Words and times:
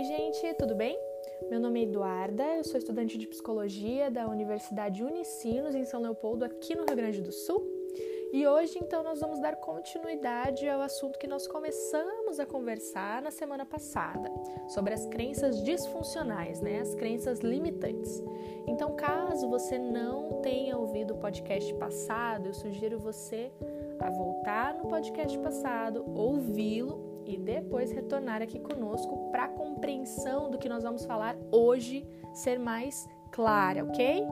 Oi, 0.00 0.04
gente, 0.04 0.54
tudo 0.54 0.74
bem? 0.74 0.98
Meu 1.50 1.60
nome 1.60 1.80
é 1.80 1.82
Eduarda, 1.82 2.42
eu 2.56 2.64
sou 2.64 2.78
estudante 2.78 3.18
de 3.18 3.26
psicologia 3.26 4.10
da 4.10 4.26
Universidade 4.26 5.04
Unicinos 5.04 5.74
em 5.74 5.84
São 5.84 6.00
Leopoldo, 6.00 6.42
aqui 6.42 6.74
no 6.74 6.86
Rio 6.86 6.96
Grande 6.96 7.20
do 7.20 7.30
Sul. 7.30 7.62
E 8.32 8.46
hoje, 8.46 8.78
então, 8.78 9.02
nós 9.02 9.20
vamos 9.20 9.38
dar 9.40 9.56
continuidade 9.56 10.66
ao 10.66 10.80
assunto 10.80 11.18
que 11.18 11.26
nós 11.26 11.46
começamos 11.46 12.40
a 12.40 12.46
conversar 12.46 13.20
na 13.20 13.30
semana 13.30 13.66
passada, 13.66 14.32
sobre 14.68 14.94
as 14.94 15.04
crenças 15.04 15.62
disfuncionais, 15.62 16.62
né? 16.62 16.80
As 16.80 16.94
crenças 16.94 17.40
limitantes. 17.40 18.22
Então, 18.66 18.96
caso 18.96 19.50
você 19.50 19.78
não 19.78 20.40
tenha 20.40 20.78
ouvido 20.78 21.12
o 21.12 21.18
podcast 21.18 21.74
passado, 21.74 22.46
eu 22.46 22.54
sugiro 22.54 22.98
você 22.98 23.52
a 23.98 24.08
voltar 24.08 24.72
no 24.72 24.88
podcast 24.88 25.38
passado, 25.40 26.02
ouvi-lo 26.14 27.09
e 27.30 27.38
depois 27.38 27.92
retornar 27.92 28.42
aqui 28.42 28.58
conosco 28.58 29.30
para 29.30 29.44
a 29.44 29.48
compreensão 29.48 30.50
do 30.50 30.58
que 30.58 30.68
nós 30.68 30.82
vamos 30.82 31.04
falar 31.04 31.36
hoje 31.52 32.04
ser 32.32 32.58
mais 32.58 33.08
clara, 33.30 33.84
ok? 33.84 34.26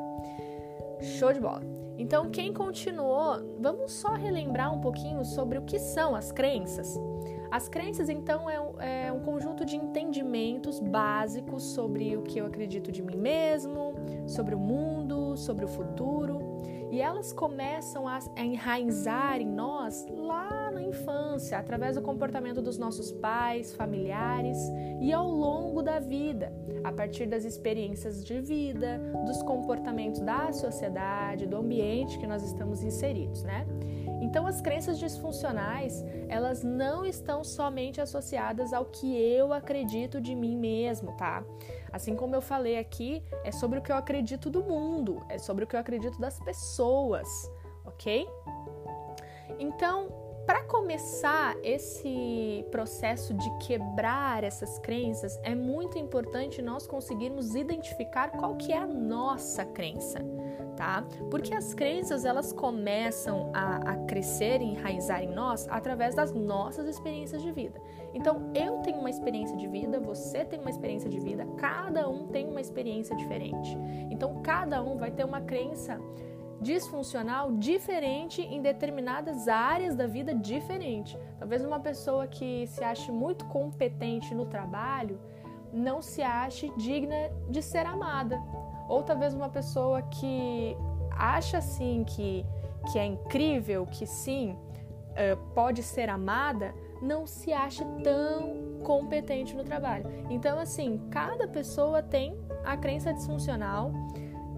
Show 1.01 1.33
de 1.33 1.41
bola! 1.41 1.63
Então, 1.97 2.31
quem 2.31 2.53
continuou, 2.53 3.57
vamos 3.59 3.93
só 3.93 4.15
relembrar 4.15 4.73
um 4.73 4.81
pouquinho 4.81 5.25
sobre 5.25 5.59
o 5.59 5.63
que 5.63 5.79
são 5.79 6.15
as 6.15 6.31
crenças. 6.31 6.99
As 7.51 7.69
crenças, 7.69 8.09
então, 8.09 8.49
é 8.49 8.61
um, 8.61 8.81
é 8.81 9.13
um, 9.13 9.21
conjunto 9.21 9.65
de 9.65 9.77
entendimentos 9.77 10.79
básicos 10.79 11.63
sobre 11.63 12.17
o 12.17 12.23
que 12.23 12.39
eu 12.39 12.47
acredito 12.47 12.93
de 12.93 13.03
mim 13.03 13.17
mesmo, 13.17 13.95
sobre 14.27 14.55
o 14.55 14.59
mundo, 14.59 15.37
sobre 15.37 15.65
o 15.65 15.69
futuro. 15.69 16.41
E 16.91 17.01
elas 17.01 17.33
começam 17.33 18.07
a 18.07 18.21
enraizar 18.37 19.41
em 19.41 19.49
nós 19.49 20.07
lá 20.09 20.68
na 20.79 20.83
infância, 20.85 21.59
através 21.59 21.97
do 21.97 22.03
comportamento 22.03 22.63
dos 22.63 22.79
nossos 22.79 23.11
pais, 23.11 23.75
familiares 23.75 24.57
e 25.01 25.13
ao 25.13 25.29
longo 25.29 25.83
da 25.83 25.99
vida, 25.99 26.53
a 26.85 26.93
partir 26.93 27.27
das 27.27 27.45
experiências 27.45 28.25
de 28.25 28.41
vida, 28.41 29.01
dos 29.27 29.43
comportamentos 29.43 30.21
da 30.21 30.53
sociedade, 30.53 31.47
do 31.47 31.57
ambiente 31.57 32.19
que 32.19 32.27
nós 32.27 32.43
estamos 32.43 32.83
inseridos, 32.83 33.43
né? 33.43 33.67
Então, 34.21 34.47
as 34.47 34.61
crenças 34.61 34.99
disfuncionais, 34.99 36.05
elas 36.29 36.63
não 36.63 37.05
estão 37.05 37.45
somente 37.45 38.01
associadas 38.01 38.73
ao 38.73 38.85
que 38.85 39.17
eu 39.17 39.53
acredito 39.53 40.21
de 40.21 40.35
mim 40.35 40.57
mesmo, 40.57 41.13
tá? 41.17 41.45
Assim 41.93 42.15
como 42.15 42.35
eu 42.35 42.43
falei 42.43 42.79
aqui, 42.79 43.23
é 43.45 43.53
sobre 43.53 43.79
o 43.79 43.83
que 43.83 43.91
eu 43.91 43.97
acredito 43.97 44.51
do 44.51 44.63
mundo, 44.63 45.25
é 45.29 45.39
sobre 45.39 45.65
o 45.65 45.67
que 45.67 45.77
eu 45.77 45.81
acredito 45.81 46.21
das 46.21 46.39
pessoas, 46.41 47.29
ok? 47.87 48.29
Então, 49.59 50.28
para 50.49 50.65
começar 50.65 51.59
esse 51.63 52.65
processo 52.71 53.35
de 53.35 53.51
quebrar 53.59 54.43
essas 54.43 54.79
crenças, 54.79 55.39
é 55.43 55.55
muito 55.55 55.99
importante 55.99 56.63
nós 56.63 56.87
conseguirmos 56.87 57.55
identificar 57.55 58.31
qual 58.31 58.57
que 58.57 58.73
é 58.73 58.79
a 58.79 58.87
nossa 58.87 59.63
crença 59.67 60.25
tá? 60.75 61.05
Porque 61.29 61.53
as 61.53 61.75
crenças 61.75 62.25
elas 62.25 62.53
começam 62.53 63.51
a, 63.53 63.79
a 63.79 63.97
crescer 64.07 64.63
e 64.63 64.65
enraizar 64.65 65.21
em 65.21 65.27
nós 65.27 65.67
através 65.69 66.15
das 66.15 66.33
nossas 66.33 66.87
experiências 66.87 67.43
de 67.43 67.51
vida. 67.51 67.81
Então, 68.15 68.53
eu 68.55 68.79
tenho 68.79 68.99
uma 68.99 69.11
experiência 69.11 69.57
de 69.57 69.67
vida, 69.67 69.99
você 69.99 70.45
tem 70.45 70.61
uma 70.61 70.71
experiência 70.71 71.11
de 71.11 71.19
vida, 71.19 71.45
cada 71.57 72.09
um 72.09 72.29
tem 72.29 72.49
uma 72.49 72.61
experiência 72.61 73.17
diferente. 73.17 73.77
Então, 74.09 74.41
cada 74.41 74.81
um 74.81 74.97
vai 74.97 75.11
ter 75.11 75.25
uma 75.25 75.41
crença 75.41 76.01
disfuncional 76.61 77.53
diferente 77.53 78.43
em 78.43 78.61
determinadas 78.61 79.49
áreas 79.49 79.95
da 79.95 80.07
vida 80.07 80.35
diferente. 80.35 81.19
Talvez 81.39 81.65
uma 81.65 81.81
pessoa 81.81 82.27
que 82.27 82.67
se 82.67 82.83
ache 82.83 83.11
muito 83.13 83.45
competente 83.47 84.35
no 84.35 84.47
trabalho 84.47 85.21
não 85.73 86.01
se 86.01 86.23
ache 86.23 86.73
digna 86.77 87.31
de 87.49 87.63
ser 87.63 87.87
amada, 87.87 88.41
ou 88.89 89.03
talvez 89.03 89.35
uma 89.35 89.49
pessoa 89.49 90.03
que 90.03 90.77
acha 91.11 91.59
assim 91.59 92.05
que, 92.05 92.45
que 92.91 92.99
é 92.99 93.05
incrível, 93.05 93.87
que 93.87 94.07
sim, 94.07 94.53
uh, 94.53 95.37
pode 95.55 95.83
ser 95.83 96.09
amada, 96.09 96.75
não 97.03 97.27
se 97.27 97.53
acha 97.53 97.85
tão 98.03 98.81
competente 98.83 99.55
no 99.55 99.63
trabalho. 99.63 100.07
Então, 100.31 100.59
assim, 100.59 101.01
cada 101.11 101.47
pessoa 101.47 102.03
tem 102.03 102.39
a 102.65 102.77
crença 102.77 103.13
disfuncional 103.13 103.93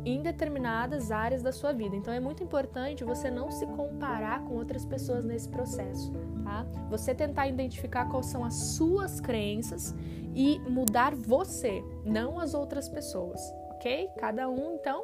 em 0.05 0.23
determinadas 0.23 1.11
áreas 1.11 1.43
da 1.43 1.53
sua 1.53 1.73
vida. 1.73 1.97
Então 1.97 2.13
é 2.13 2.21
muito 2.21 2.43
importante 2.43 3.05
você 3.05 3.31
não 3.31 3.51
se 3.51 3.67
comparar 3.67 4.45
com 4.45 4.55
outras 4.55 4.85
pessoas 4.85 5.25
nesse 5.25 5.49
processo, 5.49 6.13
tá? 6.43 6.67
Você 6.89 7.15
tentar 7.15 7.49
identificar 7.49 8.09
quais 8.09 8.27
são 8.27 8.45
as 8.45 8.55
suas 8.55 9.21
crenças 9.21 9.95
e 10.35 10.59
mudar 10.61 11.15
você, 11.15 11.83
não 12.05 12.39
as 12.39 12.55
outras 12.55 12.89
pessoas 12.89 13.41
ok? 13.81 14.11
Cada 14.19 14.49
um, 14.49 14.75
então, 14.75 15.03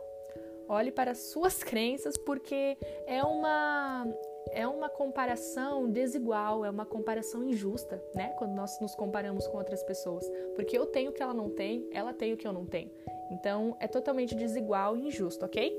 olhe 0.69 0.93
para 0.93 1.13
as 1.13 1.31
suas 1.31 1.63
crenças, 1.65 2.17
porque 2.19 2.77
é 3.07 3.25
uma 3.25 4.07
é 4.51 4.67
uma 4.67 4.89
comparação 4.89 5.91
desigual, 5.91 6.65
é 6.65 6.71
uma 6.71 6.87
comparação 6.87 7.43
injusta, 7.43 8.03
né? 8.15 8.35
Quando 8.39 8.55
nós 8.55 8.79
nos 8.81 8.95
comparamos 8.95 9.47
com 9.47 9.59
outras 9.59 9.83
pessoas, 9.83 10.29
porque 10.55 10.77
eu 10.77 10.87
tenho 10.87 11.11
o 11.11 11.13
que 11.13 11.23
ela 11.23 11.35
não 11.35 11.51
tem, 11.51 11.89
ela 11.93 12.13
tem 12.13 12.33
o 12.33 12.37
que 12.37 12.47
eu 12.47 12.53
não 12.53 12.65
tenho. 12.65 12.91
Então, 13.31 13.77
é 13.81 13.89
totalmente 13.89 14.35
desigual 14.35 14.97
e 14.97 15.09
injusto, 15.09 15.45
ok? 15.45 15.77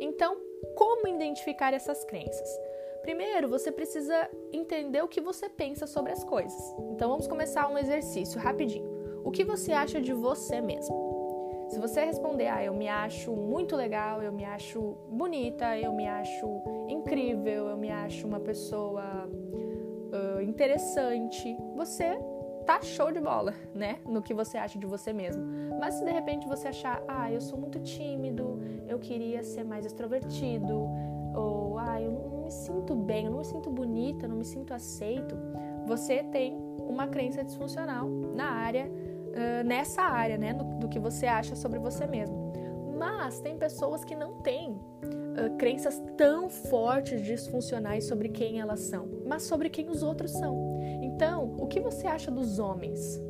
Então, 0.00 0.36
como 0.74 1.08
identificar 1.08 1.72
essas 1.72 2.04
crenças? 2.04 2.48
Primeiro, 3.02 3.48
você 3.48 3.72
precisa 3.72 4.28
entender 4.52 5.02
o 5.02 5.08
que 5.08 5.20
você 5.20 5.48
pensa 5.48 5.86
sobre 5.86 6.12
as 6.12 6.22
coisas. 6.24 6.60
Então, 6.90 7.08
vamos 7.08 7.26
começar 7.26 7.68
um 7.68 7.78
exercício 7.78 8.38
rapidinho. 8.38 8.86
O 9.24 9.30
que 9.30 9.44
você 9.44 9.72
acha 9.72 10.00
de 10.00 10.12
você 10.12 10.60
mesmo? 10.60 11.07
Se 11.68 11.78
você 11.78 12.02
responder, 12.02 12.46
ah, 12.48 12.64
eu 12.64 12.72
me 12.72 12.88
acho 12.88 13.30
muito 13.32 13.76
legal, 13.76 14.22
eu 14.22 14.32
me 14.32 14.44
acho 14.44 14.96
bonita, 15.10 15.78
eu 15.78 15.92
me 15.92 16.06
acho 16.08 16.46
incrível, 16.88 17.68
eu 17.68 17.76
me 17.76 17.90
acho 17.90 18.26
uma 18.26 18.40
pessoa 18.40 19.28
uh, 19.28 20.40
interessante, 20.42 21.54
você 21.76 22.18
tá 22.64 22.80
show 22.80 23.12
de 23.12 23.20
bola, 23.20 23.54
né? 23.74 23.98
No 24.06 24.22
que 24.22 24.32
você 24.32 24.56
acha 24.56 24.78
de 24.78 24.86
você 24.86 25.12
mesmo. 25.12 25.44
Mas 25.78 25.94
se 25.94 26.04
de 26.04 26.10
repente 26.10 26.48
você 26.48 26.68
achar, 26.68 27.02
ah, 27.06 27.30
eu 27.30 27.40
sou 27.40 27.58
muito 27.58 27.78
tímido, 27.80 28.58
eu 28.86 28.98
queria 28.98 29.42
ser 29.42 29.62
mais 29.62 29.84
extrovertido, 29.84 30.88
ou 31.34 31.78
ah, 31.78 32.00
eu 32.00 32.12
não 32.12 32.42
me 32.44 32.50
sinto 32.50 32.94
bem, 32.94 33.26
eu 33.26 33.30
não 33.30 33.38
me 33.38 33.44
sinto 33.44 33.70
bonita, 33.70 34.26
não 34.26 34.36
me 34.36 34.44
sinto 34.44 34.72
aceito, 34.72 35.36
você 35.86 36.22
tem 36.22 36.56
uma 36.78 37.06
crença 37.06 37.44
disfuncional 37.44 38.08
na 38.08 38.50
área 38.50 38.90
nessa 39.64 40.02
área, 40.02 40.36
né, 40.36 40.52
do, 40.52 40.64
do, 40.64 40.88
que 40.88 40.98
você 40.98 41.26
acha 41.26 41.54
sobre 41.54 41.78
você 41.78 42.06
mesmo. 42.06 42.52
Mas 42.98 43.40
tem 43.40 43.56
pessoas 43.56 44.04
que 44.04 44.16
não 44.16 44.42
têm 44.42 44.72
uh, 44.72 45.56
crenças 45.56 46.02
tão 46.16 46.48
fortes, 46.48 47.22
disfuncionais 47.22 48.04
sobre 48.06 48.28
quem 48.28 48.60
elas 48.60 48.80
são, 48.80 49.08
mas 49.26 49.44
sobre 49.44 49.68
quem 49.68 49.88
os 49.88 50.02
outros 50.02 50.32
são. 50.32 50.80
Então, 51.02 51.56
o 51.58 51.66
que 51.66 51.80
você 51.80 52.06
acha 52.06 52.30
dos 52.30 52.58
homens? 52.58 53.20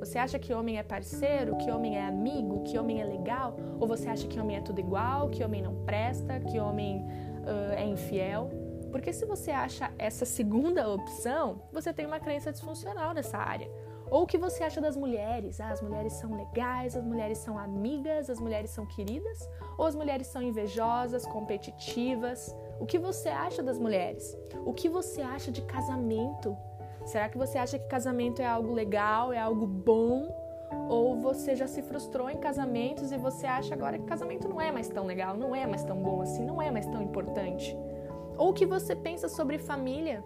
Você 0.00 0.18
acha 0.18 0.36
que 0.36 0.52
homem 0.52 0.78
é 0.78 0.82
parceiro, 0.82 1.56
que 1.58 1.70
homem 1.70 1.96
é 1.96 2.04
amigo, 2.04 2.64
que 2.64 2.76
homem 2.76 3.00
é 3.00 3.04
legal? 3.04 3.56
Ou 3.78 3.86
você 3.86 4.08
acha 4.08 4.26
que 4.26 4.40
homem 4.40 4.56
é 4.56 4.60
tudo 4.60 4.80
igual, 4.80 5.28
que 5.28 5.44
homem 5.44 5.62
não 5.62 5.84
presta, 5.84 6.40
que 6.40 6.58
homem 6.58 7.06
uh, 7.44 7.72
é 7.76 7.86
infiel? 7.86 8.50
Porque 8.90 9.12
se 9.12 9.24
você 9.24 9.52
acha 9.52 9.92
essa 9.96 10.24
segunda 10.24 10.86
opção, 10.90 11.62
você 11.72 11.92
tem 11.92 12.04
uma 12.04 12.18
crença 12.18 12.50
disfuncional 12.50 13.14
nessa 13.14 13.38
área. 13.38 13.70
Ou 14.12 14.24
o 14.24 14.26
que 14.26 14.36
você 14.36 14.62
acha 14.62 14.78
das 14.78 14.94
mulheres? 14.94 15.58
Ah, 15.58 15.70
as 15.70 15.80
mulheres 15.80 16.12
são 16.12 16.36
legais, 16.36 16.94
as 16.94 17.02
mulheres 17.02 17.38
são 17.38 17.58
amigas, 17.58 18.28
as 18.28 18.38
mulheres 18.38 18.68
são 18.68 18.84
queridas? 18.84 19.48
Ou 19.78 19.86
as 19.86 19.94
mulheres 19.94 20.26
são 20.26 20.42
invejosas, 20.42 21.24
competitivas? 21.24 22.54
O 22.78 22.84
que 22.84 22.98
você 22.98 23.30
acha 23.30 23.62
das 23.62 23.78
mulheres? 23.78 24.36
O 24.66 24.74
que 24.74 24.86
você 24.86 25.22
acha 25.22 25.50
de 25.50 25.62
casamento? 25.62 26.54
Será 27.06 27.30
que 27.30 27.38
você 27.38 27.56
acha 27.56 27.78
que 27.78 27.88
casamento 27.88 28.42
é 28.42 28.46
algo 28.46 28.74
legal, 28.74 29.32
é 29.32 29.38
algo 29.38 29.66
bom? 29.66 30.28
Ou 30.90 31.18
você 31.18 31.56
já 31.56 31.66
se 31.66 31.80
frustrou 31.80 32.28
em 32.28 32.36
casamentos 32.36 33.12
e 33.12 33.16
você 33.16 33.46
acha 33.46 33.72
agora 33.72 33.98
que 33.98 34.04
casamento 34.04 34.46
não 34.46 34.60
é 34.60 34.70
mais 34.70 34.88
tão 34.90 35.06
legal, 35.06 35.38
não 35.38 35.56
é 35.56 35.66
mais 35.66 35.84
tão 35.84 35.96
bom 35.96 36.20
assim, 36.20 36.44
não 36.44 36.60
é 36.60 36.70
mais 36.70 36.84
tão 36.84 37.00
importante? 37.00 37.74
Ou 38.36 38.50
o 38.50 38.52
que 38.52 38.66
você 38.66 38.94
pensa 38.94 39.26
sobre 39.26 39.56
família? 39.56 40.22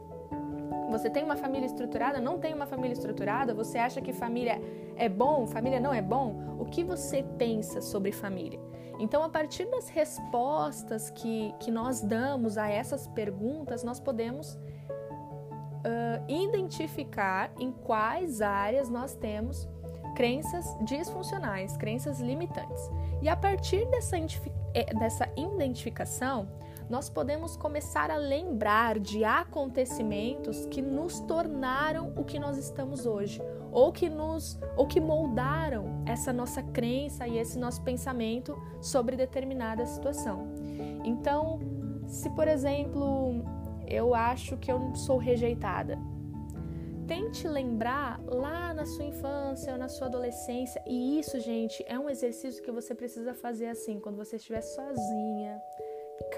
Você 0.91 1.11
tem 1.11 1.25
uma 1.25 1.37
família 1.37 1.67
estruturada? 1.67 2.21
Não 2.21 2.39
tem 2.39 2.55
uma 2.55 2.67
família 2.67 2.93
estruturada? 2.93 3.53
Você 3.55 3.79
acha 3.79 4.01
que 4.01 4.13
família 4.13 4.61
é 4.97 5.09
bom? 5.09 5.47
Família 5.47 5.81
não 5.81 5.93
é 5.93 6.01
bom? 6.01 6.57
O 6.59 6.65
que 6.65 6.85
você 6.85 7.25
pensa 7.37 7.81
sobre 7.81 8.13
família? 8.13 8.61
Então, 8.99 9.23
a 9.23 9.29
partir 9.29 9.67
das 9.67 9.89
respostas 9.89 11.11
que, 11.11 11.55
que 11.61 11.71
nós 11.71 12.01
damos 12.01 12.57
a 12.57 12.69
essas 12.69 13.07
perguntas, 13.09 13.85
nós 13.85 14.01
podemos 14.01 14.55
uh, 14.55 16.25
identificar 16.29 17.53
em 17.59 17.71
quais 17.71 18.41
áreas 18.41 18.89
nós 18.89 19.15
temos 19.15 19.69
crenças 20.15 20.75
disfuncionais, 20.83 21.77
crenças 21.77 22.21
limitantes. 22.21 22.91
E 23.21 23.29
a 23.29 23.37
partir 23.37 23.85
dessa, 23.91 24.17
eh, 24.17 24.95
dessa 24.95 25.29
identificação, 25.37 26.49
nós 26.89 27.09
podemos 27.11 27.57
começar 27.57 28.11
a 28.11 28.17
lembrar 28.17 28.99
de 28.99 29.25
acontecimentos 29.25 30.67
que 30.67 30.81
nos 30.81 31.21
tornaram 31.21 32.13
o 32.17 32.25
que 32.25 32.39
nós 32.39 32.57
estamos 32.57 33.07
hoje, 33.07 33.43
ou 33.73 33.93
que 33.93 34.09
nos 34.09 34.59
ou 34.77 34.87
que 34.87 35.01
moldaram 35.01 36.03
essa 36.07 36.33
nossa 36.33 36.63
crença 36.63 37.27
e 37.27 37.39
esse 37.39 37.59
nosso 37.59 37.83
pensamento 37.83 38.57
sobre 38.81 39.17
determinada 39.17 39.85
situação. 39.85 40.47
Então, 41.05 41.59
se 42.07 42.31
por 42.31 42.47
exemplo, 42.47 43.45
eu 43.87 44.15
acho 44.15 44.57
que 44.57 44.71
eu 44.71 44.95
sou 44.95 45.19
rejeitada, 45.19 45.99
tente 47.07 47.47
lembrar 47.47 48.21
lá 48.27 48.75
na 48.75 48.85
sua 48.85 49.05
infância 49.05 49.73
ou 49.73 49.79
na 49.79 49.89
sua 49.89 50.09
adolescência. 50.09 50.83
E 50.87 51.19
isso, 51.19 51.39
gente, 51.41 51.85
é 51.87 51.99
um 51.99 52.11
exercício 52.11 52.63
que 52.63 52.71
você 52.71 52.95
precisa 52.95 53.33
fazer 53.35 53.69
assim, 53.69 54.01
quando 54.01 54.17
você 54.17 54.37
estiver 54.37 54.61
sozinha, 54.61 55.61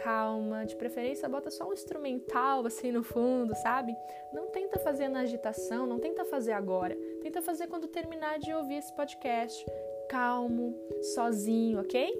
calma, 0.08 0.64
de 0.64 0.75
preferência 0.75 1.28
bota 1.28 1.50
só 1.50 1.69
um 1.69 1.72
instrumental 1.75 2.64
assim 2.64 2.90
no 2.90 3.02
fundo, 3.02 3.55
sabe? 3.56 3.94
Não 4.32 4.46
tenta 4.46 4.78
fazer 4.78 5.06
na 5.06 5.20
agitação, 5.20 5.87
não 5.87 5.99
tenta 5.99 6.25
fazer 6.25 6.52
agora. 6.52 6.96
Tenta 7.20 7.43
fazer 7.43 7.66
quando 7.66 7.87
terminar 7.87 8.38
de 8.38 8.55
ouvir 8.55 8.76
esse 8.76 8.90
podcast, 8.94 9.66
calmo, 10.08 10.75
sozinho, 11.14 11.81
OK? 11.81 12.10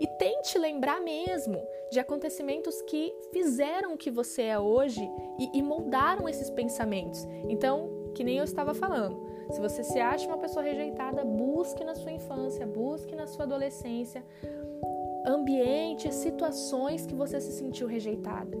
E 0.00 0.06
tente 0.18 0.58
lembrar 0.58 1.00
mesmo 1.00 1.64
de 1.92 2.00
acontecimentos 2.00 2.82
que 2.82 3.14
fizeram 3.32 3.94
o 3.94 3.96
que 3.96 4.10
você 4.10 4.42
é 4.42 4.58
hoje 4.58 5.08
e, 5.38 5.58
e 5.58 5.62
moldaram 5.62 6.28
esses 6.28 6.50
pensamentos. 6.50 7.24
Então, 7.48 8.10
que 8.16 8.24
nem 8.24 8.38
eu 8.38 8.44
estava 8.44 8.74
falando, 8.74 9.24
se 9.52 9.60
você 9.60 9.84
se 9.84 10.00
acha 10.00 10.26
uma 10.26 10.38
pessoa 10.38 10.64
rejeitada, 10.64 11.24
busque 11.24 11.84
na 11.84 11.94
sua 11.94 12.10
infância, 12.10 12.66
busque 12.66 13.14
na 13.14 13.28
sua 13.28 13.44
adolescência 13.44 14.24
ambientes, 15.24 16.14
situações 16.14 17.06
que 17.06 17.14
você 17.14 17.40
se 17.40 17.52
sentiu 17.52 17.86
rejeitada. 17.86 18.56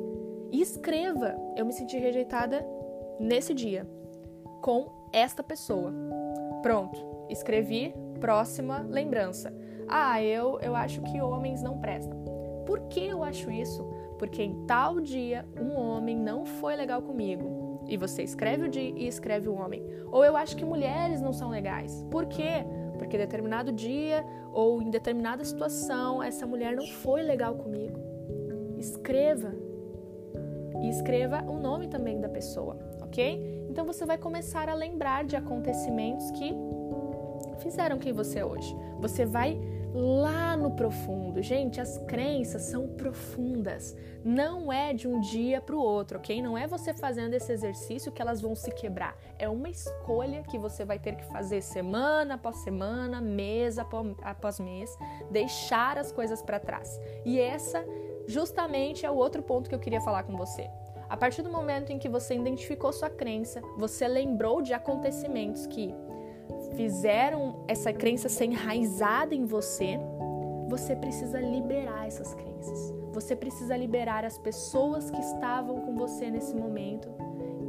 E 0.50 0.60
escreva: 0.60 1.36
eu 1.56 1.66
me 1.66 1.72
senti 1.72 1.96
rejeitada 1.98 2.64
nesse 3.18 3.52
dia 3.54 3.86
com 4.62 4.90
esta 5.12 5.42
pessoa. 5.42 5.92
Pronto, 6.62 6.98
escrevi, 7.28 7.94
próxima 8.20 8.86
lembrança. 8.88 9.52
Ah, 9.86 10.22
eu, 10.22 10.58
eu 10.60 10.74
acho 10.74 11.02
que 11.02 11.20
homens 11.20 11.62
não 11.62 11.78
prestam. 11.78 12.24
Por 12.64 12.80
que 12.88 13.06
eu 13.06 13.22
acho 13.22 13.50
isso? 13.50 13.84
Porque 14.18 14.42
em 14.42 14.64
tal 14.66 15.00
dia 15.00 15.46
um 15.60 15.76
homem 15.78 16.16
não 16.16 16.46
foi 16.46 16.74
legal 16.76 17.02
comigo. 17.02 17.82
E 17.86 17.96
você 17.98 18.22
escreve 18.22 18.64
o 18.64 18.68
dia 18.68 18.94
e 18.96 19.06
escreve 19.06 19.48
o 19.48 19.54
homem. 19.54 19.84
Ou 20.10 20.24
eu 20.24 20.36
acho 20.36 20.56
que 20.56 20.64
mulheres 20.64 21.20
não 21.20 21.32
são 21.32 21.50
legais. 21.50 22.02
Por 22.10 22.24
quê? 22.26 22.64
Porque 22.98 23.18
determinado 23.18 23.72
dia 23.72 24.24
ou 24.52 24.80
em 24.80 24.90
determinada 24.90 25.44
situação 25.44 26.22
essa 26.22 26.46
mulher 26.46 26.76
não 26.76 26.86
foi 26.86 27.22
legal 27.22 27.54
comigo. 27.54 27.98
Escreva. 28.78 29.54
E 30.82 30.88
escreva 30.88 31.42
o 31.42 31.58
nome 31.58 31.88
também 31.88 32.20
da 32.20 32.28
pessoa, 32.28 32.76
ok? 33.00 33.64
Então 33.70 33.84
você 33.84 34.04
vai 34.04 34.18
começar 34.18 34.68
a 34.68 34.74
lembrar 34.74 35.24
de 35.24 35.36
acontecimentos 35.36 36.30
que 36.32 36.52
fizeram 37.56 37.98
quem 37.98 38.12
você 38.12 38.40
é 38.40 38.44
hoje. 38.44 38.74
Você 39.00 39.24
vai 39.24 39.58
lá 39.94 40.56
no 40.56 40.72
profundo. 40.72 41.40
Gente, 41.40 41.80
as 41.80 41.98
crenças 41.98 42.62
são 42.62 42.88
profundas. 42.88 43.96
Não 44.24 44.72
é 44.72 44.92
de 44.92 45.06
um 45.06 45.20
dia 45.20 45.60
para 45.60 45.76
o 45.76 45.78
outro, 45.78 46.18
ok? 46.18 46.42
Não 46.42 46.58
é 46.58 46.66
você 46.66 46.92
fazendo 46.92 47.34
esse 47.34 47.52
exercício 47.52 48.10
que 48.10 48.20
elas 48.20 48.40
vão 48.40 48.56
se 48.56 48.72
quebrar. 48.72 49.16
É 49.38 49.48
uma 49.48 49.68
escolha 49.68 50.42
que 50.42 50.58
você 50.58 50.84
vai 50.84 50.98
ter 50.98 51.14
que 51.14 51.24
fazer 51.26 51.62
semana 51.62 52.34
após 52.34 52.56
semana, 52.56 53.20
mês 53.20 53.78
após 53.78 54.58
mês, 54.58 54.96
deixar 55.30 55.96
as 55.96 56.10
coisas 56.10 56.42
para 56.42 56.58
trás. 56.58 57.00
E 57.24 57.38
essa, 57.38 57.84
justamente, 58.26 59.06
é 59.06 59.10
o 59.10 59.14
outro 59.14 59.42
ponto 59.42 59.68
que 59.68 59.74
eu 59.74 59.80
queria 59.80 60.00
falar 60.00 60.24
com 60.24 60.36
você. 60.36 60.68
A 61.08 61.16
partir 61.16 61.42
do 61.42 61.50
momento 61.50 61.92
em 61.92 61.98
que 61.98 62.08
você 62.08 62.34
identificou 62.34 62.92
sua 62.92 63.10
crença, 63.10 63.60
você 63.76 64.08
lembrou 64.08 64.60
de 64.60 64.72
acontecimentos 64.72 65.66
que 65.66 65.94
fizeram 66.74 67.64
essa 67.66 67.92
crença 67.92 68.28
ser 68.28 68.46
enraizada 68.46 69.34
em 69.34 69.44
você, 69.44 69.98
você 70.68 70.94
precisa 70.96 71.40
liberar 71.40 72.06
essas 72.06 72.34
crenças. 72.34 72.92
Você 73.12 73.36
precisa 73.36 73.76
liberar 73.76 74.24
as 74.24 74.38
pessoas 74.38 75.10
que 75.10 75.20
estavam 75.20 75.80
com 75.82 75.94
você 75.94 76.30
nesse 76.30 76.54
momento 76.54 77.08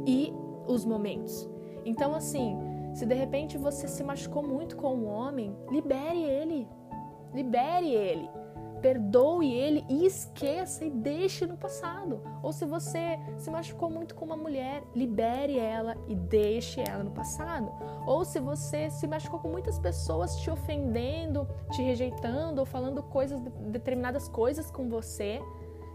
e 0.06 0.32
os 0.66 0.84
momentos. 0.84 1.48
Então, 1.84 2.14
assim, 2.14 2.58
se 2.94 3.06
de 3.06 3.14
repente 3.14 3.56
você 3.56 3.86
se 3.86 4.02
machucou 4.02 4.42
muito 4.42 4.76
com 4.76 4.94
um 4.94 5.06
homem, 5.06 5.56
libere 5.70 6.22
ele. 6.22 6.68
Libere 7.32 7.90
ele 7.94 8.28
perdoe 8.86 9.52
ele 9.52 9.84
e 9.88 10.06
esqueça 10.06 10.84
e 10.84 10.90
deixe 10.90 11.44
no 11.44 11.56
passado. 11.56 12.20
Ou 12.40 12.52
se 12.52 12.64
você 12.64 13.18
se 13.36 13.50
machucou 13.50 13.90
muito 13.90 14.14
com 14.14 14.24
uma 14.24 14.36
mulher, 14.36 14.84
libere 14.94 15.58
ela 15.58 15.96
e 16.06 16.14
deixe 16.14 16.80
ela 16.80 17.02
no 17.02 17.10
passado. 17.10 17.68
Ou 18.06 18.24
se 18.24 18.38
você 18.38 18.88
se 18.88 19.04
machucou 19.08 19.40
com 19.40 19.48
muitas 19.48 19.76
pessoas 19.76 20.36
te 20.36 20.48
ofendendo, 20.48 21.48
te 21.72 21.82
rejeitando 21.82 22.60
ou 22.60 22.64
falando 22.64 23.02
coisas 23.02 23.40
determinadas 23.72 24.28
coisas 24.28 24.70
com 24.70 24.88
você 24.88 25.40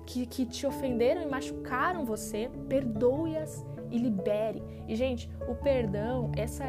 que, 0.05 0.25
que 0.25 0.45
te 0.45 0.67
ofenderam 0.67 1.21
e 1.21 1.25
machucaram 1.25 2.03
você, 2.03 2.51
perdoe-as 2.67 3.65
e 3.89 3.97
libere. 3.97 4.61
E 4.85 4.97
gente, 4.97 5.29
o 5.47 5.55
perdão, 5.55 6.29
essa 6.35 6.65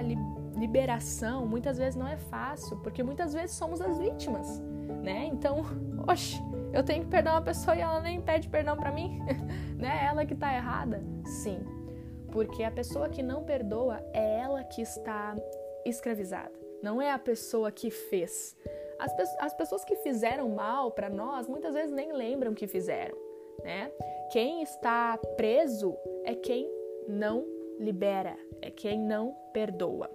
liberação, 0.57 1.47
muitas 1.47 1.79
vezes 1.79 1.97
não 1.97 2.07
é 2.07 2.17
fácil, 2.17 2.77
porque 2.79 3.03
muitas 3.03 3.33
vezes 3.33 3.57
somos 3.57 3.81
as 3.81 3.99
vítimas 3.99 4.61
né? 5.03 5.29
Então, 5.33 5.63
oxe, 6.09 6.41
eu 6.73 6.83
tenho 6.83 7.05
que 7.05 7.11
perdoar 7.11 7.35
uma 7.35 7.43
pessoa 7.43 7.77
e 7.77 7.81
ela 7.81 8.01
nem 8.01 8.21
pede 8.21 8.49
perdão 8.49 8.77
para 8.77 8.93
mim, 8.93 9.21
né? 9.77 10.07
Ela 10.09 10.25
que 10.25 10.35
tá 10.35 10.55
errada? 10.55 11.03
Sim. 11.25 11.61
Porque 12.31 12.63
a 12.63 12.71
pessoa 12.71 13.09
que 13.09 13.23
não 13.23 13.45
perdoa 13.45 14.01
é 14.15 14.41
ela 14.41 14.65
que 14.65 14.81
está 14.81 15.37
escravizada, 15.85 16.53
não 16.83 17.03
é 17.03 17.11
a 17.11 17.19
pessoa 17.19 17.71
que 17.71 17.91
fez. 17.91 18.57
As, 18.99 19.13
pe 19.13 19.23
as 19.41 19.53
pessoas 19.53 19.85
que 19.85 19.97
fizeram 19.97 20.49
mal 20.49 20.93
para 20.93 21.11
nós 21.11 21.49
muitas 21.49 21.75
vezes 21.75 21.93
nem 21.93 22.13
lembram 22.13 22.55
que 22.55 22.67
fizeram, 22.67 23.17
né? 23.63 23.91
Quem 24.31 24.63
está 24.63 25.19
preso 25.37 25.95
é 26.25 26.35
quem 26.35 26.71
não 27.07 27.45
libera, 27.79 28.37
é 28.63 28.71
quem 28.71 28.99
não 28.99 29.37
perdoa 29.53 30.09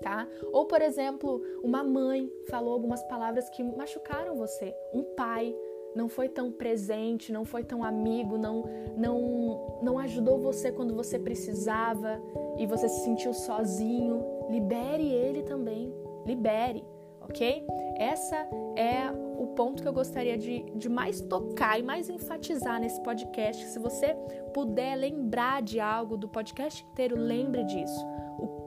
tá? 0.00 0.26
Ou, 0.52 0.66
por 0.66 0.82
exemplo, 0.82 1.42
uma 1.62 1.82
mãe 1.82 2.30
falou 2.48 2.72
algumas 2.72 3.02
palavras 3.04 3.48
que 3.50 3.62
machucaram 3.62 4.36
você, 4.36 4.74
um 4.92 5.02
pai 5.02 5.54
não 5.94 6.08
foi 6.08 6.28
tão 6.28 6.52
presente, 6.52 7.32
não 7.32 7.44
foi 7.44 7.64
tão 7.64 7.82
amigo, 7.82 8.36
não 8.36 8.64
não 8.96 9.78
não 9.82 9.98
ajudou 9.98 10.38
você 10.38 10.70
quando 10.70 10.94
você 10.94 11.18
precisava 11.18 12.20
e 12.58 12.66
você 12.66 12.88
se 12.88 13.00
sentiu 13.00 13.32
sozinho, 13.32 14.22
libere 14.50 15.08
ele 15.08 15.42
também, 15.42 15.92
libere, 16.26 16.84
ok? 17.28 17.64
Essa 17.96 18.36
é 18.76 19.10
o 19.38 19.48
ponto 19.48 19.82
que 19.82 19.88
eu 19.88 19.92
gostaria 19.92 20.36
de, 20.36 20.64
de 20.74 20.88
mais 20.88 21.20
tocar 21.20 21.78
e 21.78 21.82
mais 21.82 22.08
enfatizar 22.08 22.80
nesse 22.80 23.00
podcast. 23.02 23.64
Se 23.66 23.78
você 23.78 24.14
puder 24.52 24.96
lembrar 24.96 25.62
de 25.62 25.80
algo 25.80 26.16
do 26.16 26.28
podcast 26.28 26.84
inteiro, 26.84 27.16
lembre 27.16 27.64
disso 27.64 28.16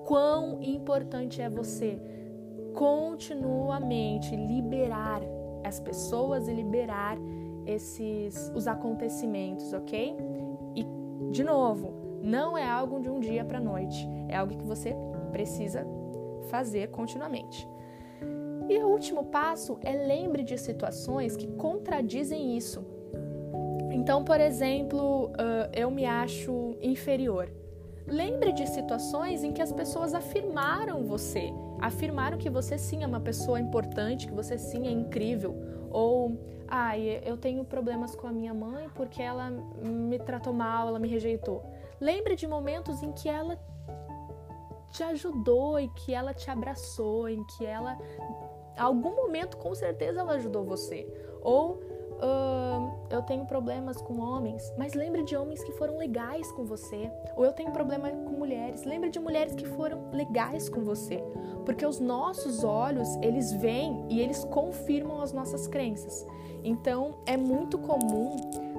quão 0.09 0.59
importante 0.63 1.39
é 1.39 1.47
você 1.47 2.01
continuamente 2.73 4.35
liberar 4.35 5.21
as 5.63 5.79
pessoas 5.79 6.47
e 6.47 6.53
liberar 6.53 7.15
esses 7.63 8.51
os 8.55 8.67
acontecimentos, 8.67 9.71
ok? 9.71 10.17
E 10.75 10.83
de 11.29 11.43
novo, 11.43 11.93
não 12.23 12.57
é 12.57 12.67
algo 12.67 12.99
de 12.99 13.07
um 13.07 13.19
dia 13.19 13.45
para 13.45 13.59
noite, 13.59 14.09
é 14.27 14.35
algo 14.35 14.57
que 14.57 14.65
você 14.65 14.95
precisa 15.31 15.85
fazer 16.49 16.89
continuamente. 16.89 17.69
E 18.69 18.77
o 18.77 18.87
último 18.87 19.25
passo 19.25 19.79
é 19.81 19.91
lembre 19.93 20.43
de 20.43 20.57
situações 20.57 21.35
que 21.35 21.47
contradizem 21.47 22.55
isso. 22.55 22.85
Então, 23.91 24.23
por 24.23 24.39
exemplo, 24.39 25.31
eu 25.73 25.89
me 25.89 26.05
acho 26.05 26.77
inferior. 26.79 27.51
Lembre 28.07 28.51
de 28.51 28.67
situações 28.67 29.43
em 29.43 29.51
que 29.51 29.61
as 29.61 29.71
pessoas 29.71 30.13
afirmaram 30.13 31.03
você, 31.03 31.51
afirmaram 31.81 32.37
que 32.37 32.49
você 32.49 32.77
sim 32.77 33.03
é 33.03 33.07
uma 33.07 33.19
pessoa 33.19 33.59
importante, 33.59 34.27
que 34.27 34.33
você 34.33 34.57
sim 34.57 34.87
é 34.87 34.91
incrível. 34.91 35.55
Ou, 35.89 36.39
ah, 36.67 36.97
eu 36.97 37.37
tenho 37.37 37.63
problemas 37.65 38.15
com 38.15 38.27
a 38.27 38.31
minha 38.31 38.53
mãe 38.53 38.87
porque 38.93 39.21
ela 39.21 39.49
me 39.49 40.19
tratou 40.19 40.53
mal, 40.53 40.87
ela 40.87 40.99
me 40.99 41.07
rejeitou. 41.07 41.63
Lembre 41.99 42.35
de 42.35 42.47
momentos 42.47 43.01
em 43.01 43.11
que 43.11 43.27
ela 43.27 43.59
te 44.91 45.03
ajudou 45.03 45.79
e 45.79 45.87
que 45.89 46.13
ela 46.13 46.33
te 46.33 46.49
abraçou, 46.49 47.29
em 47.29 47.43
que 47.43 47.65
ela, 47.65 47.95
algum 48.77 49.15
momento, 49.15 49.57
com 49.57 49.73
certeza, 49.75 50.21
ela 50.21 50.33
ajudou 50.33 50.63
você. 50.63 51.07
Ou 51.41 51.79
uh, 52.19 52.99
eu 53.09 53.21
tenho 53.23 53.45
problemas 53.45 54.01
com 54.01 54.19
homens, 54.19 54.73
mas 54.77 54.93
lembre 54.93 55.23
de 55.23 55.35
homens 55.35 55.63
que 55.63 55.71
foram 55.73 55.97
legais 55.97 56.51
com 56.51 56.65
você. 56.65 57.11
Ou 57.35 57.45
eu 57.45 57.53
tenho 57.53 57.71
problema 57.71 58.09
com 58.09 58.31
mulheres, 58.31 58.83
lembre 58.83 59.09
de 59.09 59.19
mulheres 59.19 59.55
que 59.55 59.65
foram 59.65 60.11
legais 60.11 60.69
com 60.69 60.81
você. 60.81 61.23
Porque 61.65 61.85
os 61.85 61.99
nossos 61.99 62.63
olhos, 62.63 63.07
eles 63.21 63.51
veem 63.53 64.05
e 64.09 64.19
eles 64.19 64.43
confirmam 64.45 65.21
as 65.21 65.31
nossas 65.31 65.67
crenças. 65.67 66.25
Então, 66.63 67.15
é 67.25 67.37
muito 67.37 67.77
comum 67.77 68.35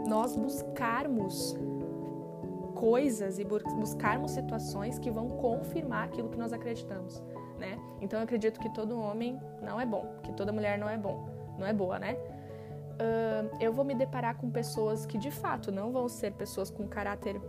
nós 0.06 0.36
buscarmos 0.36 1.56
coisas 2.80 3.38
e 3.38 3.44
buscarmos 3.44 4.30
situações 4.30 4.98
que 4.98 5.10
vão 5.10 5.28
confirmar 5.28 6.04
aquilo 6.04 6.30
que 6.30 6.38
nós 6.38 6.50
acreditamos? 6.50 7.22
Então, 8.00 8.18
eu 8.18 8.24
acredito 8.24 8.58
que 8.60 8.68
todo 8.70 8.98
homem 8.98 9.38
não 9.62 9.80
é 9.80 9.86
bom, 9.86 10.06
que 10.22 10.32
toda 10.32 10.52
mulher 10.52 10.78
não 10.78 10.88
é 10.88 10.96
bom, 10.96 11.28
não 11.58 11.66
é 11.66 11.72
boa, 11.72 11.98
né? 11.98 12.14
Uh, 12.14 13.56
eu 13.60 13.72
vou 13.72 13.84
me 13.84 13.94
deparar 13.94 14.36
com 14.36 14.50
pessoas 14.50 15.06
que 15.06 15.16
de 15.16 15.30
fato 15.30 15.72
não 15.72 15.90
vão 15.90 16.06
ser 16.06 16.32
pessoas 16.32 16.70
com 16.70 16.86
caráter 16.86 17.40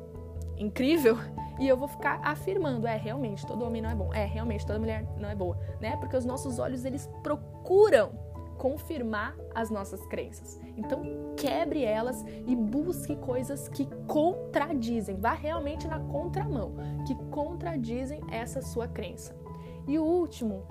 incrível 0.58 1.17
e 1.60 1.67
eu 1.67 1.75
vou 1.75 1.88
ficar 1.88 2.22
afirmando, 2.24 2.88
é 2.88 2.96
realmente 2.96 3.46
todo 3.46 3.65
homem 3.65 3.81
não 3.81 3.89
é 3.89 3.96
bom, 3.96 4.13
é 4.13 4.25
realmente 4.25 4.65
toda 4.65 4.79
mulher 4.79 5.05
não 5.17 5.29
é 5.29 5.36
boa, 5.36 5.58
né? 5.81 5.98
Porque 5.98 6.15
os 6.15 6.24
nossos 6.24 6.58
olhos 6.58 6.86
eles 6.86 7.10
procuram 7.22 8.12
confirmar 8.58 9.36
as 9.55 9.72
nossas 9.72 10.05
crenças. 10.05 10.60
Então, 10.77 11.01
quebre 11.36 11.84
elas 11.84 12.24
e 12.46 12.55
busque 12.55 13.15
coisas 13.15 13.67
que 13.67 13.88
contradizem, 14.08 15.15
vá 15.17 15.34
realmente 15.34 15.88
na 15.88 16.00
contramão, 16.00 16.75
que 17.08 17.15
contradizem 17.31 18.22
essa 18.31 18.62
sua 18.62 18.88
crença. 18.88 19.40
E 19.88 19.97
o 19.97 20.03
último 20.03 20.63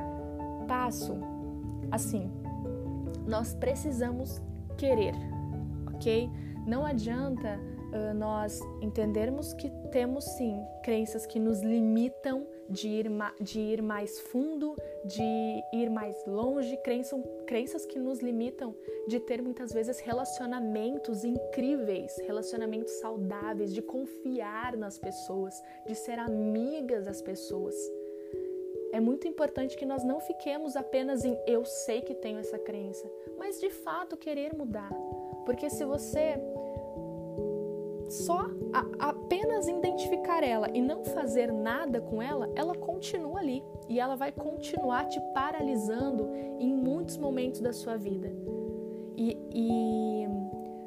passo, 0.67 1.15
assim, 1.91 2.31
nós 3.27 3.55
precisamos 3.55 4.41
querer, 4.77 5.15
ok? 5.95 6.31
Não 6.67 6.85
adianta 6.85 7.59
uh, 7.93 8.15
nós 8.15 8.61
entendermos 8.81 9.53
que 9.55 9.71
temos 9.91 10.25
sim 10.37 10.61
crenças 10.83 11.27
que 11.27 11.39
nos 11.39 11.61
limitam 11.63 12.47
de 12.69 12.89
ir, 12.89 13.07
de 13.41 13.61
ir 13.61 13.83
mais 13.83 14.21
fundo, 14.21 14.77
de 15.05 15.63
ir 15.73 15.91
mais 15.91 16.17
longe, 16.27 16.77
crenças, 16.79 17.21
crenças 17.47 17.85
que 17.85 17.99
nos 17.99 18.21
limitam 18.21 18.75
de 19.09 19.19
ter 19.19 19.43
muitas 19.43 19.73
vezes 19.73 19.99
relacionamentos 20.01 21.25
incríveis, 21.25 22.17
relacionamentos 22.27 22.93
saudáveis, 23.01 23.75
de 23.75 23.83
confiar 23.83 24.77
nas 24.77 24.99
pessoas, 24.99 25.61
de 25.87 25.95
ser 25.95 26.19
amigas 26.19 27.07
das 27.07 27.21
pessoas. 27.21 27.75
É 28.93 28.99
muito 28.99 29.29
importante 29.29 29.77
que 29.77 29.87
nós 29.87 30.03
não 30.03 30.21
fiquemos 30.21 30.77
apenas 30.77 31.25
em 31.25 31.39
eu 31.47 31.65
sei 31.65 32.01
que 32.01 32.15
tenho 32.15 32.39
essa 32.39 32.59
crença, 32.59 33.11
mas 33.39 33.61
de 33.61 33.71
fato 33.71 34.17
querer 34.17 34.55
mudar. 34.55 34.91
Porque 35.45 35.71
se 35.71 35.85
você 35.85 36.37
só 38.11 38.41
a, 38.73 39.09
apenas 39.11 39.69
identificar 39.69 40.43
ela 40.43 40.69
e 40.75 40.83
não 40.83 41.05
fazer 41.05 41.53
nada 41.53 42.01
com 42.01 42.21
ela, 42.21 42.51
ela 42.57 42.75
continua 42.75 43.39
ali 43.39 43.63
e 43.89 44.01
ela 44.01 44.17
vai 44.17 44.33
continuar 44.33 45.07
te 45.07 45.21
paralisando 45.33 46.29
em 46.59 46.75
muitos 46.75 47.17
momentos 47.17 47.61
da 47.61 47.73
sua 47.73 47.97
vida. 47.97 48.33
E, 49.17 49.37
e 49.53 50.27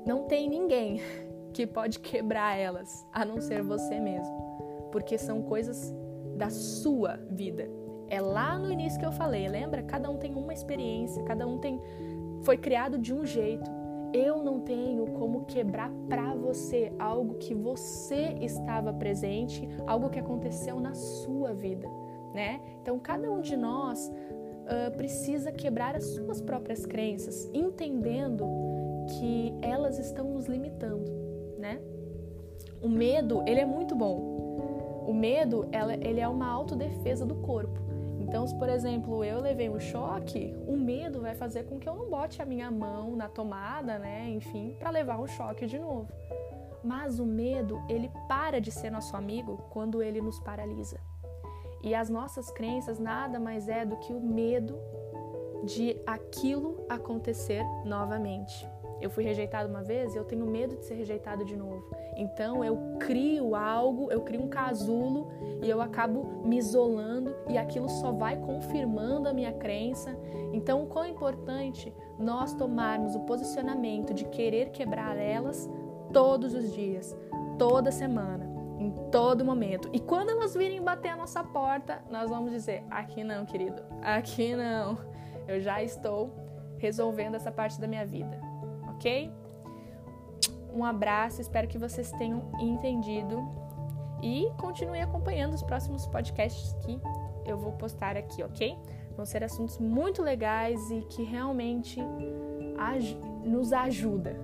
não 0.06 0.24
tem 0.24 0.50
ninguém 0.50 1.02
que 1.54 1.66
pode 1.66 2.00
quebrar 2.00 2.58
elas 2.58 3.06
a 3.14 3.24
não 3.24 3.40
ser 3.40 3.62
você 3.64 4.00
mesmo, 4.00 4.90
porque 4.92 5.18
são 5.18 5.42
coisas 5.44 5.94
da 6.36 6.50
sua 6.50 7.16
vida. 7.30 7.83
É 8.14 8.22
lá 8.22 8.60
no 8.60 8.72
início 8.72 9.00
que 9.00 9.06
eu 9.08 9.12
falei, 9.12 9.48
lembra? 9.48 9.82
Cada 9.82 10.08
um 10.08 10.18
tem 10.18 10.36
uma 10.36 10.54
experiência, 10.54 11.24
cada 11.24 11.48
um 11.48 11.58
tem 11.58 11.82
foi 12.44 12.56
criado 12.56 13.00
de 13.00 13.12
um 13.12 13.26
jeito. 13.26 13.68
Eu 14.14 14.44
não 14.44 14.60
tenho 14.60 15.08
como 15.14 15.46
quebrar 15.46 15.92
para 16.08 16.36
você 16.36 16.94
algo 17.00 17.34
que 17.40 17.56
você 17.56 18.38
estava 18.40 18.94
presente, 18.94 19.68
algo 19.88 20.12
que 20.12 20.20
aconteceu 20.20 20.80
na 20.80 20.94
sua 20.94 21.56
vida, 21.56 21.88
né? 22.36 22.62
Então, 22.84 23.00
cada 23.00 23.32
um 23.32 23.42
de 23.42 23.58
nós 23.58 24.08
uh, 24.10 24.96
precisa 24.96 25.52
quebrar 25.52 25.96
as 25.96 26.04
suas 26.04 26.40
próprias 26.40 26.86
crenças, 26.86 27.50
entendendo 27.52 28.46
que 29.18 29.56
elas 29.60 29.98
estão 29.98 30.36
nos 30.36 30.46
limitando, 30.46 31.12
né? 31.58 31.82
O 32.80 32.88
medo, 32.88 33.42
ele 33.48 33.62
é 33.62 33.66
muito 33.66 33.96
bom. 33.96 35.04
O 35.08 35.14
medo, 35.16 35.68
ela, 35.72 35.96
ele 35.96 36.20
é 36.20 36.28
uma 36.28 36.48
autodefesa 36.48 37.26
do 37.26 37.38
corpo. 37.38 37.93
Então, 38.34 38.48
se 38.48 38.56
por 38.56 38.68
exemplo 38.68 39.24
eu 39.24 39.40
levei 39.40 39.70
um 39.70 39.80
choque, 39.80 40.56
o 40.68 40.76
medo 40.76 41.22
vai 41.22 41.36
fazer 41.36 41.66
com 41.66 41.78
que 41.78 41.88
eu 41.88 41.94
não 41.94 42.10
bote 42.10 42.42
a 42.42 42.46
minha 42.48 42.72
mão 42.72 43.16
na 43.16 43.30
tomada, 43.30 44.00
né, 44.00 44.28
enfim, 44.28 44.76
para 44.80 44.90
levar 44.90 45.20
um 45.20 45.28
choque 45.28 45.68
de 45.68 45.78
novo. 45.78 46.12
Mas 46.84 47.20
o 47.20 47.28
medo, 47.28 47.80
ele 47.88 48.10
para 48.28 48.60
de 48.60 48.72
ser 48.72 48.90
nosso 48.90 49.16
amigo 49.16 49.64
quando 49.70 50.02
ele 50.02 50.20
nos 50.20 50.40
paralisa. 50.40 51.00
E 51.84 51.94
as 51.94 52.10
nossas 52.10 52.50
crenças 52.50 52.98
nada 52.98 53.40
mais 53.40 53.70
é 53.70 53.86
do 53.86 53.98
que 53.98 54.12
o 54.12 54.20
medo 54.20 54.80
de 55.64 55.96
aquilo 56.04 56.84
acontecer 56.90 57.64
novamente. 57.86 58.68
Eu 59.02 59.10
fui 59.10 59.24
rejeitado 59.24 59.70
uma 59.70 59.84
vez 59.84 60.14
e 60.14 60.18
eu 60.18 60.24
tenho 60.24 60.46
medo 60.46 60.78
de 60.78 60.86
ser 60.86 60.96
rejeitado 60.96 61.44
de 61.44 61.56
novo. 61.56 61.84
Então 62.16 62.64
eu 62.64 62.78
crio 63.00 63.56
algo, 63.56 64.12
eu 64.12 64.22
crio 64.22 64.42
um 64.42 64.48
casulo 64.48 65.28
e 65.62 65.70
eu 65.70 65.82
acabo 65.82 66.42
me 66.46 66.58
isolando 66.58 67.36
e 67.50 67.58
aquilo 67.58 67.90
só 67.90 68.12
vai 68.12 68.38
confirmando 68.38 69.28
a 69.28 69.34
minha 69.34 69.52
crença. 69.54 70.18
Então, 70.52 70.84
o 70.84 70.88
quão 70.88 71.06
é 71.06 71.10
importante 71.10 71.94
nós 72.20 72.54
tomarmos 72.54 73.16
o 73.16 73.22
posicionamento 73.22 74.14
de 74.14 74.26
querer 74.26 74.70
quebrar 74.70 75.18
elas 75.18 75.70
todos 76.12 76.54
os 76.54 76.72
dias, 76.74 77.18
toda 77.58 77.92
semana, 77.92 78.48
em 78.78 78.92
todo 79.12 79.44
momento. 79.44 79.90
E 79.92 80.00
quando 80.00 80.30
elas 80.30 80.54
virem 80.54 80.82
bater 80.82 81.10
a 81.10 81.18
nossa 81.18 81.44
porta, 81.44 82.04
nós 82.10 82.30
vamos 82.30 82.52
dizer: 82.52 82.84
aqui 82.90 83.24
não, 83.24 83.46
querido, 83.46 83.82
aqui 84.02 84.56
não. 84.56 84.98
Eu 85.48 85.60
já 85.60 85.84
estou 85.84 86.32
resolvendo 86.78 87.36
essa 87.36 87.52
parte 87.52 87.80
da 87.80 87.88
minha 87.88 88.06
vida 88.06 88.53
ok? 89.04 89.30
Um 90.74 90.84
abraço, 90.86 91.42
espero 91.42 91.68
que 91.68 91.78
vocês 91.78 92.12
tenham 92.14 92.50
entendido 92.60 93.38
e 94.22 94.50
continue 94.58 95.02
acompanhando 95.02 95.54
os 95.54 95.62
próximos 95.62 96.08
podcasts 96.08 96.74
que 96.86 97.00
eu 97.46 97.58
vou 97.58 97.74
postar 97.74 98.16
aqui, 98.16 98.42
ok? 98.42 98.76
Vão 99.16 99.26
ser 99.26 99.44
assuntos 99.44 99.78
muito 99.78 100.24
legais 100.24 100.90
e 100.90 101.02
que 101.02 101.22
realmente 101.22 102.00
nos 103.44 103.74
ajuda 103.74 104.36